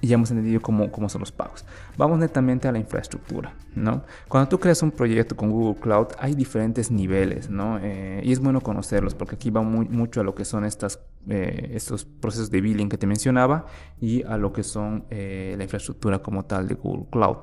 ya 0.00 0.14
hemos 0.14 0.30
entendido 0.30 0.60
cómo, 0.60 0.92
cómo, 0.92 1.08
son 1.08 1.22
los 1.22 1.32
pagos. 1.32 1.64
Vamos 1.96 2.20
netamente 2.20 2.68
a 2.68 2.72
la 2.72 2.78
infraestructura, 2.78 3.52
¿no? 3.74 4.04
Cuando 4.28 4.48
tú 4.48 4.60
creas 4.60 4.80
un 4.84 4.92
proyecto 4.92 5.34
con 5.34 5.50
Google 5.50 5.80
Cloud 5.80 6.06
hay 6.20 6.34
diferentes 6.34 6.92
niveles, 6.92 7.50
¿no? 7.50 7.80
Eh, 7.82 8.20
y 8.22 8.30
es 8.30 8.38
bueno 8.38 8.60
conocerlos 8.60 9.16
porque 9.16 9.34
aquí 9.34 9.50
va 9.50 9.62
mucho 9.62 10.20
a 10.20 10.22
lo 10.22 10.36
que 10.36 10.44
son 10.44 10.64
estas, 10.64 11.00
eh, 11.28 11.72
estos 11.74 12.04
procesos 12.04 12.52
de 12.52 12.60
billing 12.60 12.88
que 12.88 12.96
te 12.96 13.08
mencionaba 13.08 13.66
y 14.00 14.22
a 14.22 14.36
lo 14.36 14.52
que 14.52 14.62
son 14.62 15.04
la 15.10 15.64
infraestructura 15.64 16.20
como 16.20 16.44
tal 16.44 16.68
de 16.68 16.76
Google 16.76 17.06
Cloud. 17.10 17.38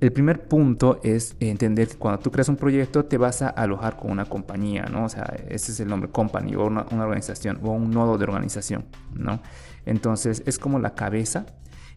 El 0.00 0.12
primer 0.12 0.48
punto 0.48 1.00
es 1.02 1.36
entender 1.40 1.88
que 1.88 1.96
cuando 1.96 2.20
tú 2.20 2.30
creas 2.30 2.48
un 2.48 2.56
proyecto 2.56 3.04
te 3.04 3.16
vas 3.16 3.42
a 3.42 3.48
alojar 3.48 3.96
con 3.96 4.10
una 4.10 4.24
compañía, 4.24 4.86
¿no? 4.90 5.04
O 5.04 5.08
sea, 5.08 5.34
ese 5.48 5.72
es 5.72 5.80
el 5.80 5.88
nombre, 5.88 6.10
company, 6.10 6.54
o 6.56 6.66
una, 6.66 6.82
organización, 6.82 7.60
o 7.62 7.70
un 7.70 7.90
nodo 7.90 8.18
de 8.18 8.24
organización, 8.24 8.86
¿no? 9.14 9.40
Entonces 9.86 10.42
es 10.46 10.58
como 10.58 10.78
la 10.78 10.94
cabeza 10.94 11.46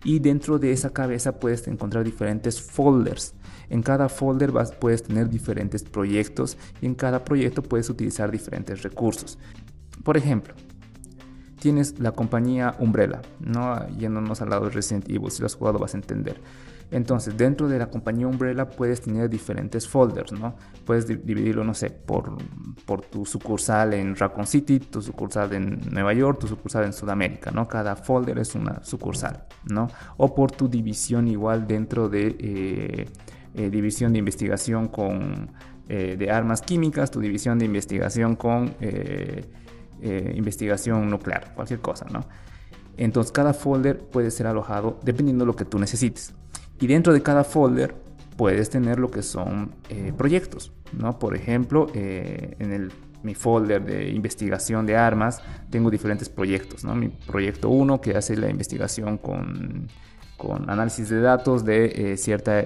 y 0.03 0.19
dentro 0.19 0.59
de 0.59 0.71
esa 0.71 0.91
cabeza 0.91 1.39
puedes 1.39 1.67
encontrar 1.67 2.03
diferentes 2.03 2.61
folders. 2.61 3.33
En 3.69 3.81
cada 3.81 4.09
folder 4.09 4.51
vas, 4.51 4.71
puedes 4.71 5.03
tener 5.03 5.29
diferentes 5.29 5.83
proyectos 5.83 6.57
y 6.81 6.85
en 6.85 6.95
cada 6.95 7.25
proyecto 7.25 7.63
puedes 7.63 7.89
utilizar 7.89 8.31
diferentes 8.31 8.83
recursos. 8.83 9.39
Por 10.03 10.17
ejemplo, 10.17 10.53
tienes 11.59 11.99
la 11.99 12.11
compañía 12.11 12.75
Umbrella, 12.79 13.21
¿no? 13.39 13.87
Yéndonos 13.97 14.41
al 14.41 14.49
lado 14.49 14.65
de 14.65 14.71
Resident 14.71 15.09
Evil, 15.09 15.31
si 15.31 15.41
lo 15.41 15.47
has 15.47 15.55
jugado 15.55 15.79
vas 15.79 15.93
a 15.93 15.97
entender. 15.97 16.39
Entonces, 16.89 17.35
dentro 17.35 17.67
de 17.67 17.79
la 17.79 17.87
compañía 17.87 18.27
Umbrella 18.27 18.69
puedes 18.69 19.01
tener 19.01 19.29
diferentes 19.29 19.87
folders, 19.87 20.31
¿no? 20.31 20.55
Puedes 20.85 21.05
dividirlo, 21.05 21.65
no 21.65 21.73
sé, 21.73 21.89
por, 21.89 22.37
por 22.85 23.01
tu 23.01 23.25
sucursal 23.25 23.93
en 23.93 24.15
Raccoon 24.15 24.47
City, 24.47 24.79
tu 24.79 25.01
sucursal 25.01 25.51
en 25.53 25.81
Nueva 25.91 26.13
York, 26.13 26.39
tu 26.39 26.47
sucursal 26.47 26.85
en 26.85 26.93
Sudamérica, 26.93 27.51
¿no? 27.51 27.67
Cada 27.67 27.97
folder 27.97 28.39
es 28.39 28.55
una 28.55 28.81
sucursal, 28.85 29.43
¿no? 29.65 29.89
O 30.15 30.33
por 30.33 30.51
tu 30.51 30.69
división 30.69 31.27
igual 31.27 31.67
dentro 31.67 32.07
de 32.07 32.37
eh, 32.39 33.09
eh, 33.53 33.69
división 33.69 34.13
de 34.13 34.19
investigación 34.19 34.87
con, 34.87 35.51
eh, 35.89 36.15
de 36.17 36.31
armas 36.31 36.61
químicas, 36.61 37.11
tu 37.11 37.19
división 37.19 37.59
de 37.59 37.65
investigación 37.65 38.37
con 38.37 38.75
investigación 40.01 41.09
nuclear, 41.09 41.53
cualquier 41.55 41.79
cosa, 41.79 42.05
¿no? 42.11 42.25
Entonces 42.97 43.31
cada 43.31 43.53
folder 43.53 43.99
puede 43.99 44.31
ser 44.31 44.47
alojado 44.47 44.99
dependiendo 45.03 45.45
de 45.45 45.47
lo 45.47 45.55
que 45.55 45.65
tú 45.65 45.79
necesites. 45.79 46.33
Y 46.79 46.87
dentro 46.87 47.13
de 47.13 47.21
cada 47.21 47.43
folder 47.43 47.95
puedes 48.35 48.69
tener 48.69 48.99
lo 48.99 49.09
que 49.09 49.23
son 49.23 49.75
eh, 49.89 50.13
proyectos, 50.15 50.71
¿no? 50.93 51.17
Por 51.19 51.35
ejemplo, 51.35 51.87
eh, 51.93 52.55
en 52.59 52.73
el, 52.73 52.91
mi 53.23 53.35
folder 53.35 53.83
de 53.83 54.09
investigación 54.09 54.85
de 54.85 54.95
armas 54.95 55.41
tengo 55.69 55.89
diferentes 55.89 56.29
proyectos, 56.29 56.83
¿no? 56.83 56.95
Mi 56.95 57.09
proyecto 57.09 57.69
1 57.69 58.01
que 58.01 58.15
hace 58.15 58.35
la 58.35 58.49
investigación 58.49 59.17
con, 59.17 59.87
con 60.37 60.69
análisis 60.69 61.09
de 61.09 61.19
datos 61.19 61.65
de 61.65 62.13
eh, 62.13 62.17
cierta, 62.17 62.63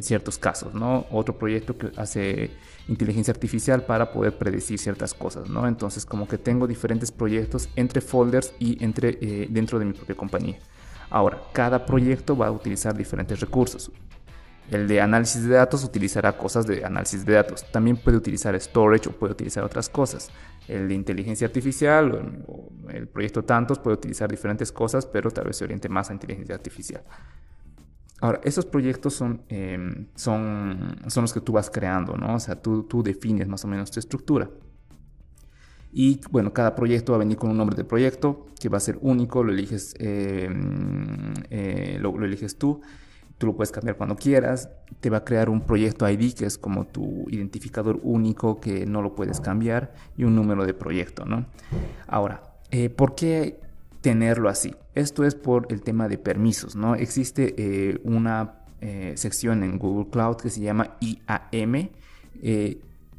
ciertos 0.00 0.38
casos, 0.38 0.72
¿no? 0.74 1.06
Otro 1.10 1.36
proyecto 1.36 1.76
que 1.76 1.90
hace 1.96 2.50
inteligencia 2.88 3.32
artificial 3.32 3.82
para 3.84 4.12
poder 4.12 4.38
predecir 4.38 4.78
ciertas 4.78 5.12
cosas, 5.12 5.50
¿no? 5.50 5.66
Entonces 5.66 6.06
como 6.06 6.26
que 6.28 6.38
tengo 6.38 6.66
diferentes 6.66 7.10
proyectos 7.10 7.68
entre 7.76 8.00
folders 8.00 8.54
y 8.58 8.82
entre, 8.82 9.12
dentro 9.50 9.78
de 9.78 9.84
mi 9.86 9.92
propia 9.92 10.16
compañía. 10.16 10.58
Ahora, 11.10 11.42
cada 11.52 11.84
proyecto 11.84 12.36
va 12.36 12.46
a 12.46 12.52
utilizar 12.52 12.96
diferentes 12.96 13.40
recursos. 13.40 13.90
El 14.70 14.86
de 14.86 15.00
análisis 15.00 15.44
de 15.44 15.54
datos 15.54 15.84
utilizará 15.84 16.36
cosas 16.36 16.66
de 16.66 16.84
análisis 16.84 17.24
de 17.24 17.34
datos. 17.34 17.64
También 17.72 17.96
puede 17.96 18.16
utilizar 18.16 18.58
storage 18.60 19.08
o 19.08 19.12
puede 19.12 19.32
utilizar 19.32 19.64
otras 19.64 19.88
cosas. 19.88 20.30
El 20.68 20.88
de 20.88 20.94
inteligencia 20.94 21.46
artificial 21.46 22.44
o 22.46 22.70
el 22.88 23.08
proyecto 23.08 23.44
tantos 23.44 23.78
puede 23.78 23.96
utilizar 23.96 24.30
diferentes 24.30 24.70
cosas, 24.70 25.06
pero 25.06 25.30
tal 25.30 25.46
vez 25.46 25.56
se 25.56 25.64
oriente 25.64 25.88
más 25.88 26.10
a 26.10 26.12
inteligencia 26.12 26.54
artificial. 26.54 27.02
Ahora, 28.20 28.40
esos 28.44 28.66
proyectos 28.66 29.14
son, 29.14 29.42
em, 29.48 30.06
son, 30.14 30.96
son 31.08 31.22
los 31.22 31.32
que 31.32 31.40
tú 31.40 31.52
vas 31.52 31.70
creando, 31.70 32.16
¿no? 32.16 32.36
O 32.36 32.40
sea, 32.40 32.54
tú, 32.54 32.82
tú 32.84 33.02
defines 33.02 33.48
más 33.48 33.64
o 33.64 33.68
menos 33.68 33.90
tu 33.90 33.98
estructura. 33.98 34.50
Y 35.92 36.20
bueno, 36.30 36.52
cada 36.52 36.74
proyecto 36.74 37.12
va 37.12 37.16
a 37.16 37.18
venir 37.18 37.36
con 37.36 37.50
un 37.50 37.56
nombre 37.56 37.76
de 37.76 37.84
proyecto 37.84 38.46
que 38.60 38.68
va 38.68 38.76
a 38.76 38.80
ser 38.80 38.98
único, 39.00 39.42
lo 39.42 39.52
eliges, 39.52 39.94
eh, 39.98 40.48
eh, 41.50 41.98
lo, 42.00 42.24
eliges 42.24 42.56
tú, 42.58 42.80
tú 43.40 43.46
lo 43.46 43.56
puedes 43.56 43.72
cambiar 43.72 43.96
cuando 43.96 44.16
quieras, 44.16 44.68
te 45.00 45.08
va 45.08 45.18
a 45.18 45.24
crear 45.24 45.48
un 45.48 45.62
proyecto 45.62 46.06
ID 46.06 46.34
que 46.34 46.44
es 46.44 46.58
como 46.58 46.86
tu 46.86 47.24
identificador 47.30 47.98
único 48.02 48.60
que 48.60 48.84
no 48.84 49.00
lo 49.00 49.14
puedes 49.14 49.40
cambiar 49.40 49.94
y 50.14 50.24
un 50.24 50.36
número 50.36 50.66
de 50.66 50.74
proyecto, 50.74 51.24
¿no? 51.24 51.46
Ahora, 52.06 52.42
eh, 52.70 52.90
¿por 52.90 53.14
qué 53.14 53.58
tenerlo 54.02 54.50
así? 54.50 54.74
Esto 54.94 55.24
es 55.24 55.34
por 55.34 55.68
el 55.70 55.80
tema 55.80 56.06
de 56.06 56.18
permisos, 56.18 56.76
¿no? 56.76 56.94
Existe 56.96 57.98
una 58.04 58.56
sección 59.14 59.62
en 59.62 59.78
Google 59.78 60.10
Cloud 60.10 60.36
que 60.36 60.50
se 60.50 60.60
llama 60.60 60.96
IAM 61.00 61.90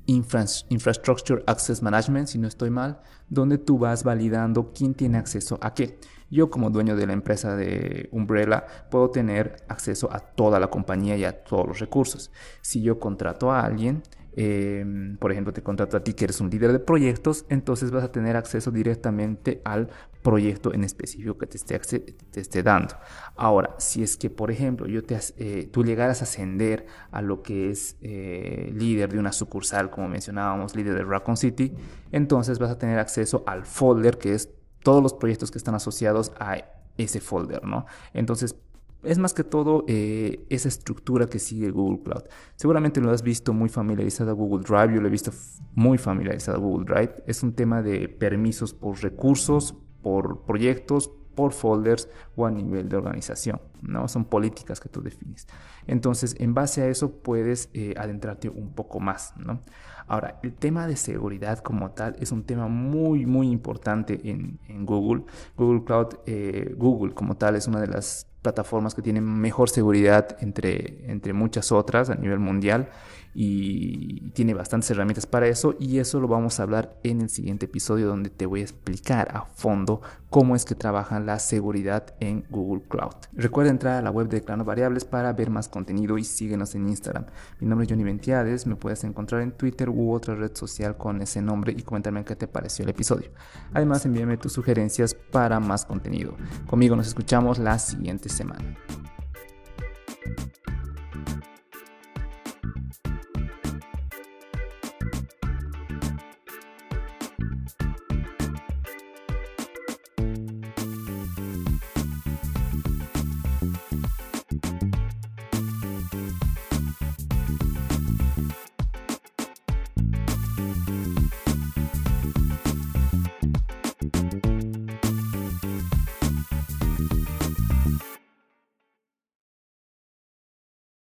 Infrastructure 0.05 1.43
Access 1.47 1.81
Management, 1.81 2.27
si 2.27 2.37
no 2.37 2.47
estoy 2.47 2.69
mal, 2.69 2.99
donde 3.29 3.57
tú 3.57 3.77
vas 3.77 4.03
validando 4.03 4.71
quién 4.73 4.93
tiene 4.93 5.17
acceso 5.17 5.57
a 5.61 5.73
qué. 5.73 5.97
Yo 6.31 6.49
como 6.49 6.71
dueño 6.71 6.95
de 6.95 7.05
la 7.05 7.13
empresa 7.13 7.55
de 7.55 8.09
Umbrella 8.11 8.65
puedo 8.89 9.11
tener 9.11 9.57
acceso 9.67 10.11
a 10.11 10.19
toda 10.19 10.59
la 10.59 10.67
compañía 10.69 11.17
y 11.17 11.25
a 11.25 11.43
todos 11.43 11.67
los 11.67 11.79
recursos. 11.79 12.31
Si 12.61 12.81
yo 12.81 12.99
contrato 12.99 13.51
a 13.51 13.61
alguien, 13.61 14.01
Em, 14.33 15.17
por 15.17 15.31
ejemplo, 15.31 15.51
te 15.51 15.61
contrato 15.61 15.97
a 15.97 16.03
ti 16.03 16.13
que 16.13 16.23
eres 16.23 16.39
un 16.39 16.49
líder 16.49 16.71
de 16.71 16.79
proyectos, 16.79 17.45
entonces 17.49 17.91
vas 17.91 18.03
a 18.03 18.11
tener 18.11 18.37
acceso 18.37 18.71
directamente 18.71 19.61
al 19.65 19.89
proyecto 20.21 20.73
en 20.73 20.83
específico 20.85 21.37
que 21.37 21.47
te 21.47 21.57
esté, 21.57 21.79
te 21.99 22.39
esté 22.39 22.63
dando. 22.63 22.95
Ahora, 23.35 23.75
si 23.77 24.03
es 24.03 24.15
que, 24.15 24.29
por 24.29 24.49
ejemplo, 24.49 24.87
yo 24.87 25.03
te, 25.03 25.19
eh, 25.37 25.67
tú 25.71 25.83
llegaras 25.83 26.21
a 26.21 26.23
ascender 26.23 26.85
a 27.11 27.21
lo 27.21 27.41
que 27.41 27.71
es 27.71 27.97
eh, 28.01 28.71
líder 28.73 29.11
de 29.11 29.19
una 29.19 29.33
sucursal, 29.33 29.89
como 29.89 30.07
mencionábamos, 30.07 30.75
líder 30.75 30.95
de 30.95 31.03
Raccoon 31.03 31.35
City, 31.35 31.73
entonces 32.11 32.57
vas 32.59 32.71
a 32.71 32.77
tener 32.77 32.99
acceso 32.99 33.43
al 33.47 33.65
folder 33.65 34.17
que 34.17 34.33
es 34.33 34.49
todos 34.83 35.01
los 35.01 35.13
proyectos 35.13 35.51
que 35.51 35.57
están 35.57 35.75
asociados 35.75 36.31
a 36.39 36.57
ese 36.97 37.19
folder, 37.19 37.63
¿no? 37.65 37.85
Entonces, 38.13 38.55
es 39.03 39.17
más 39.17 39.33
que 39.33 39.43
todo 39.43 39.83
eh, 39.87 40.45
esa 40.49 40.67
estructura 40.67 41.27
que 41.27 41.39
sigue 41.39 41.71
Google 41.71 42.03
Cloud. 42.03 42.23
Seguramente 42.55 43.01
lo 43.01 43.09
has 43.11 43.23
visto 43.23 43.53
muy 43.53 43.69
familiarizado 43.69 44.31
a 44.31 44.33
Google 44.33 44.63
Drive, 44.63 44.95
yo 44.95 45.01
lo 45.01 45.07
he 45.07 45.11
visto 45.11 45.31
muy 45.73 45.97
familiarizado 45.97 46.57
a 46.57 46.61
Google 46.61 46.85
Drive. 46.85 47.23
Es 47.25 47.41
un 47.41 47.53
tema 47.53 47.81
de 47.81 48.07
permisos 48.09 48.73
por 48.73 49.01
recursos, 49.01 49.75
por 50.03 50.41
proyectos, 50.41 51.11
por 51.35 51.53
folders 51.53 52.09
o 52.35 52.45
a 52.45 52.51
nivel 52.51 52.89
de 52.89 52.97
organización, 52.97 53.61
¿no? 53.81 54.07
Son 54.07 54.25
políticas 54.25 54.79
que 54.79 54.89
tú 54.89 55.01
defines. 55.01 55.47
Entonces, 55.87 56.35
en 56.39 56.53
base 56.53 56.81
a 56.81 56.87
eso 56.87 57.11
puedes 57.11 57.69
eh, 57.73 57.93
adentrarte 57.97 58.49
un 58.49 58.73
poco 58.73 58.99
más, 58.99 59.33
¿no? 59.37 59.61
Ahora, 60.07 60.39
el 60.43 60.53
tema 60.53 60.87
de 60.87 60.97
seguridad 60.97 61.59
como 61.59 61.91
tal 61.91 62.15
es 62.19 62.31
un 62.31 62.43
tema 62.43 62.67
muy, 62.67 63.25
muy 63.25 63.49
importante 63.49 64.19
en, 64.23 64.59
Google. 64.85 65.23
Google 65.55 65.83
Cloud, 65.85 66.07
eh, 66.25 66.73
Google 66.77 67.13
como 67.13 67.37
tal 67.37 67.55
es 67.55 67.67
una 67.67 67.79
de 67.79 67.87
las 67.87 68.27
plataformas 68.41 68.95
que 68.95 69.01
tienen 69.01 69.23
mejor 69.23 69.69
seguridad 69.69 70.35
entre, 70.41 71.09
entre 71.11 71.33
muchas 71.33 71.71
otras 71.71 72.09
a 72.09 72.15
nivel 72.15 72.39
mundial 72.39 72.89
y 73.33 74.31
tiene 74.31 74.53
bastantes 74.53 74.91
herramientas 74.91 75.25
para 75.25 75.47
eso 75.47 75.75
y 75.79 75.99
eso 75.99 76.19
lo 76.19 76.27
vamos 76.27 76.59
a 76.59 76.63
hablar 76.63 76.97
en 77.03 77.21
el 77.21 77.29
siguiente 77.29 77.65
episodio 77.65 78.07
donde 78.07 78.29
te 78.29 78.45
voy 78.45 78.61
a 78.61 78.63
explicar 78.63 79.29
a 79.33 79.45
fondo 79.45 80.01
cómo 80.29 80.55
es 80.55 80.65
que 80.65 80.75
trabaja 80.75 81.19
la 81.19 81.39
seguridad 81.39 82.13
en 82.19 82.45
Google 82.49 82.83
Cloud. 82.87 83.15
Recuerda 83.33 83.71
entrar 83.71 83.97
a 83.97 84.01
la 84.01 84.11
web 84.11 84.27
de 84.27 84.41
Clano 84.41 84.65
Variables 84.65 85.05
para 85.05 85.33
ver 85.33 85.49
más 85.49 85.69
contenido 85.69 86.17
y 86.17 86.23
síguenos 86.23 86.75
en 86.75 86.87
Instagram. 86.87 87.25
Mi 87.59 87.67
nombre 87.67 87.85
es 87.85 87.91
Johnny 87.91 88.03
Ventiades, 88.03 88.67
me 88.67 88.75
puedes 88.75 89.03
encontrar 89.03 89.41
en 89.41 89.51
Twitter 89.51 89.89
u 89.89 90.13
otra 90.13 90.35
red 90.35 90.55
social 90.55 90.97
con 90.97 91.21
ese 91.21 91.41
nombre 91.41 91.73
y 91.77 91.81
comentarme 91.83 92.23
qué 92.23 92.35
te 92.35 92.47
pareció 92.47 92.83
el 92.83 92.89
episodio. 92.89 93.29
Además 93.73 94.05
envíame 94.05 94.37
tus 94.37 94.53
sugerencias 94.53 95.13
para 95.13 95.59
más 95.59 95.85
contenido. 95.85 96.35
Conmigo 96.67 96.95
nos 96.95 97.07
escuchamos 97.07 97.59
la 97.59 97.79
siguiente 97.79 98.29
semana. 98.29 98.77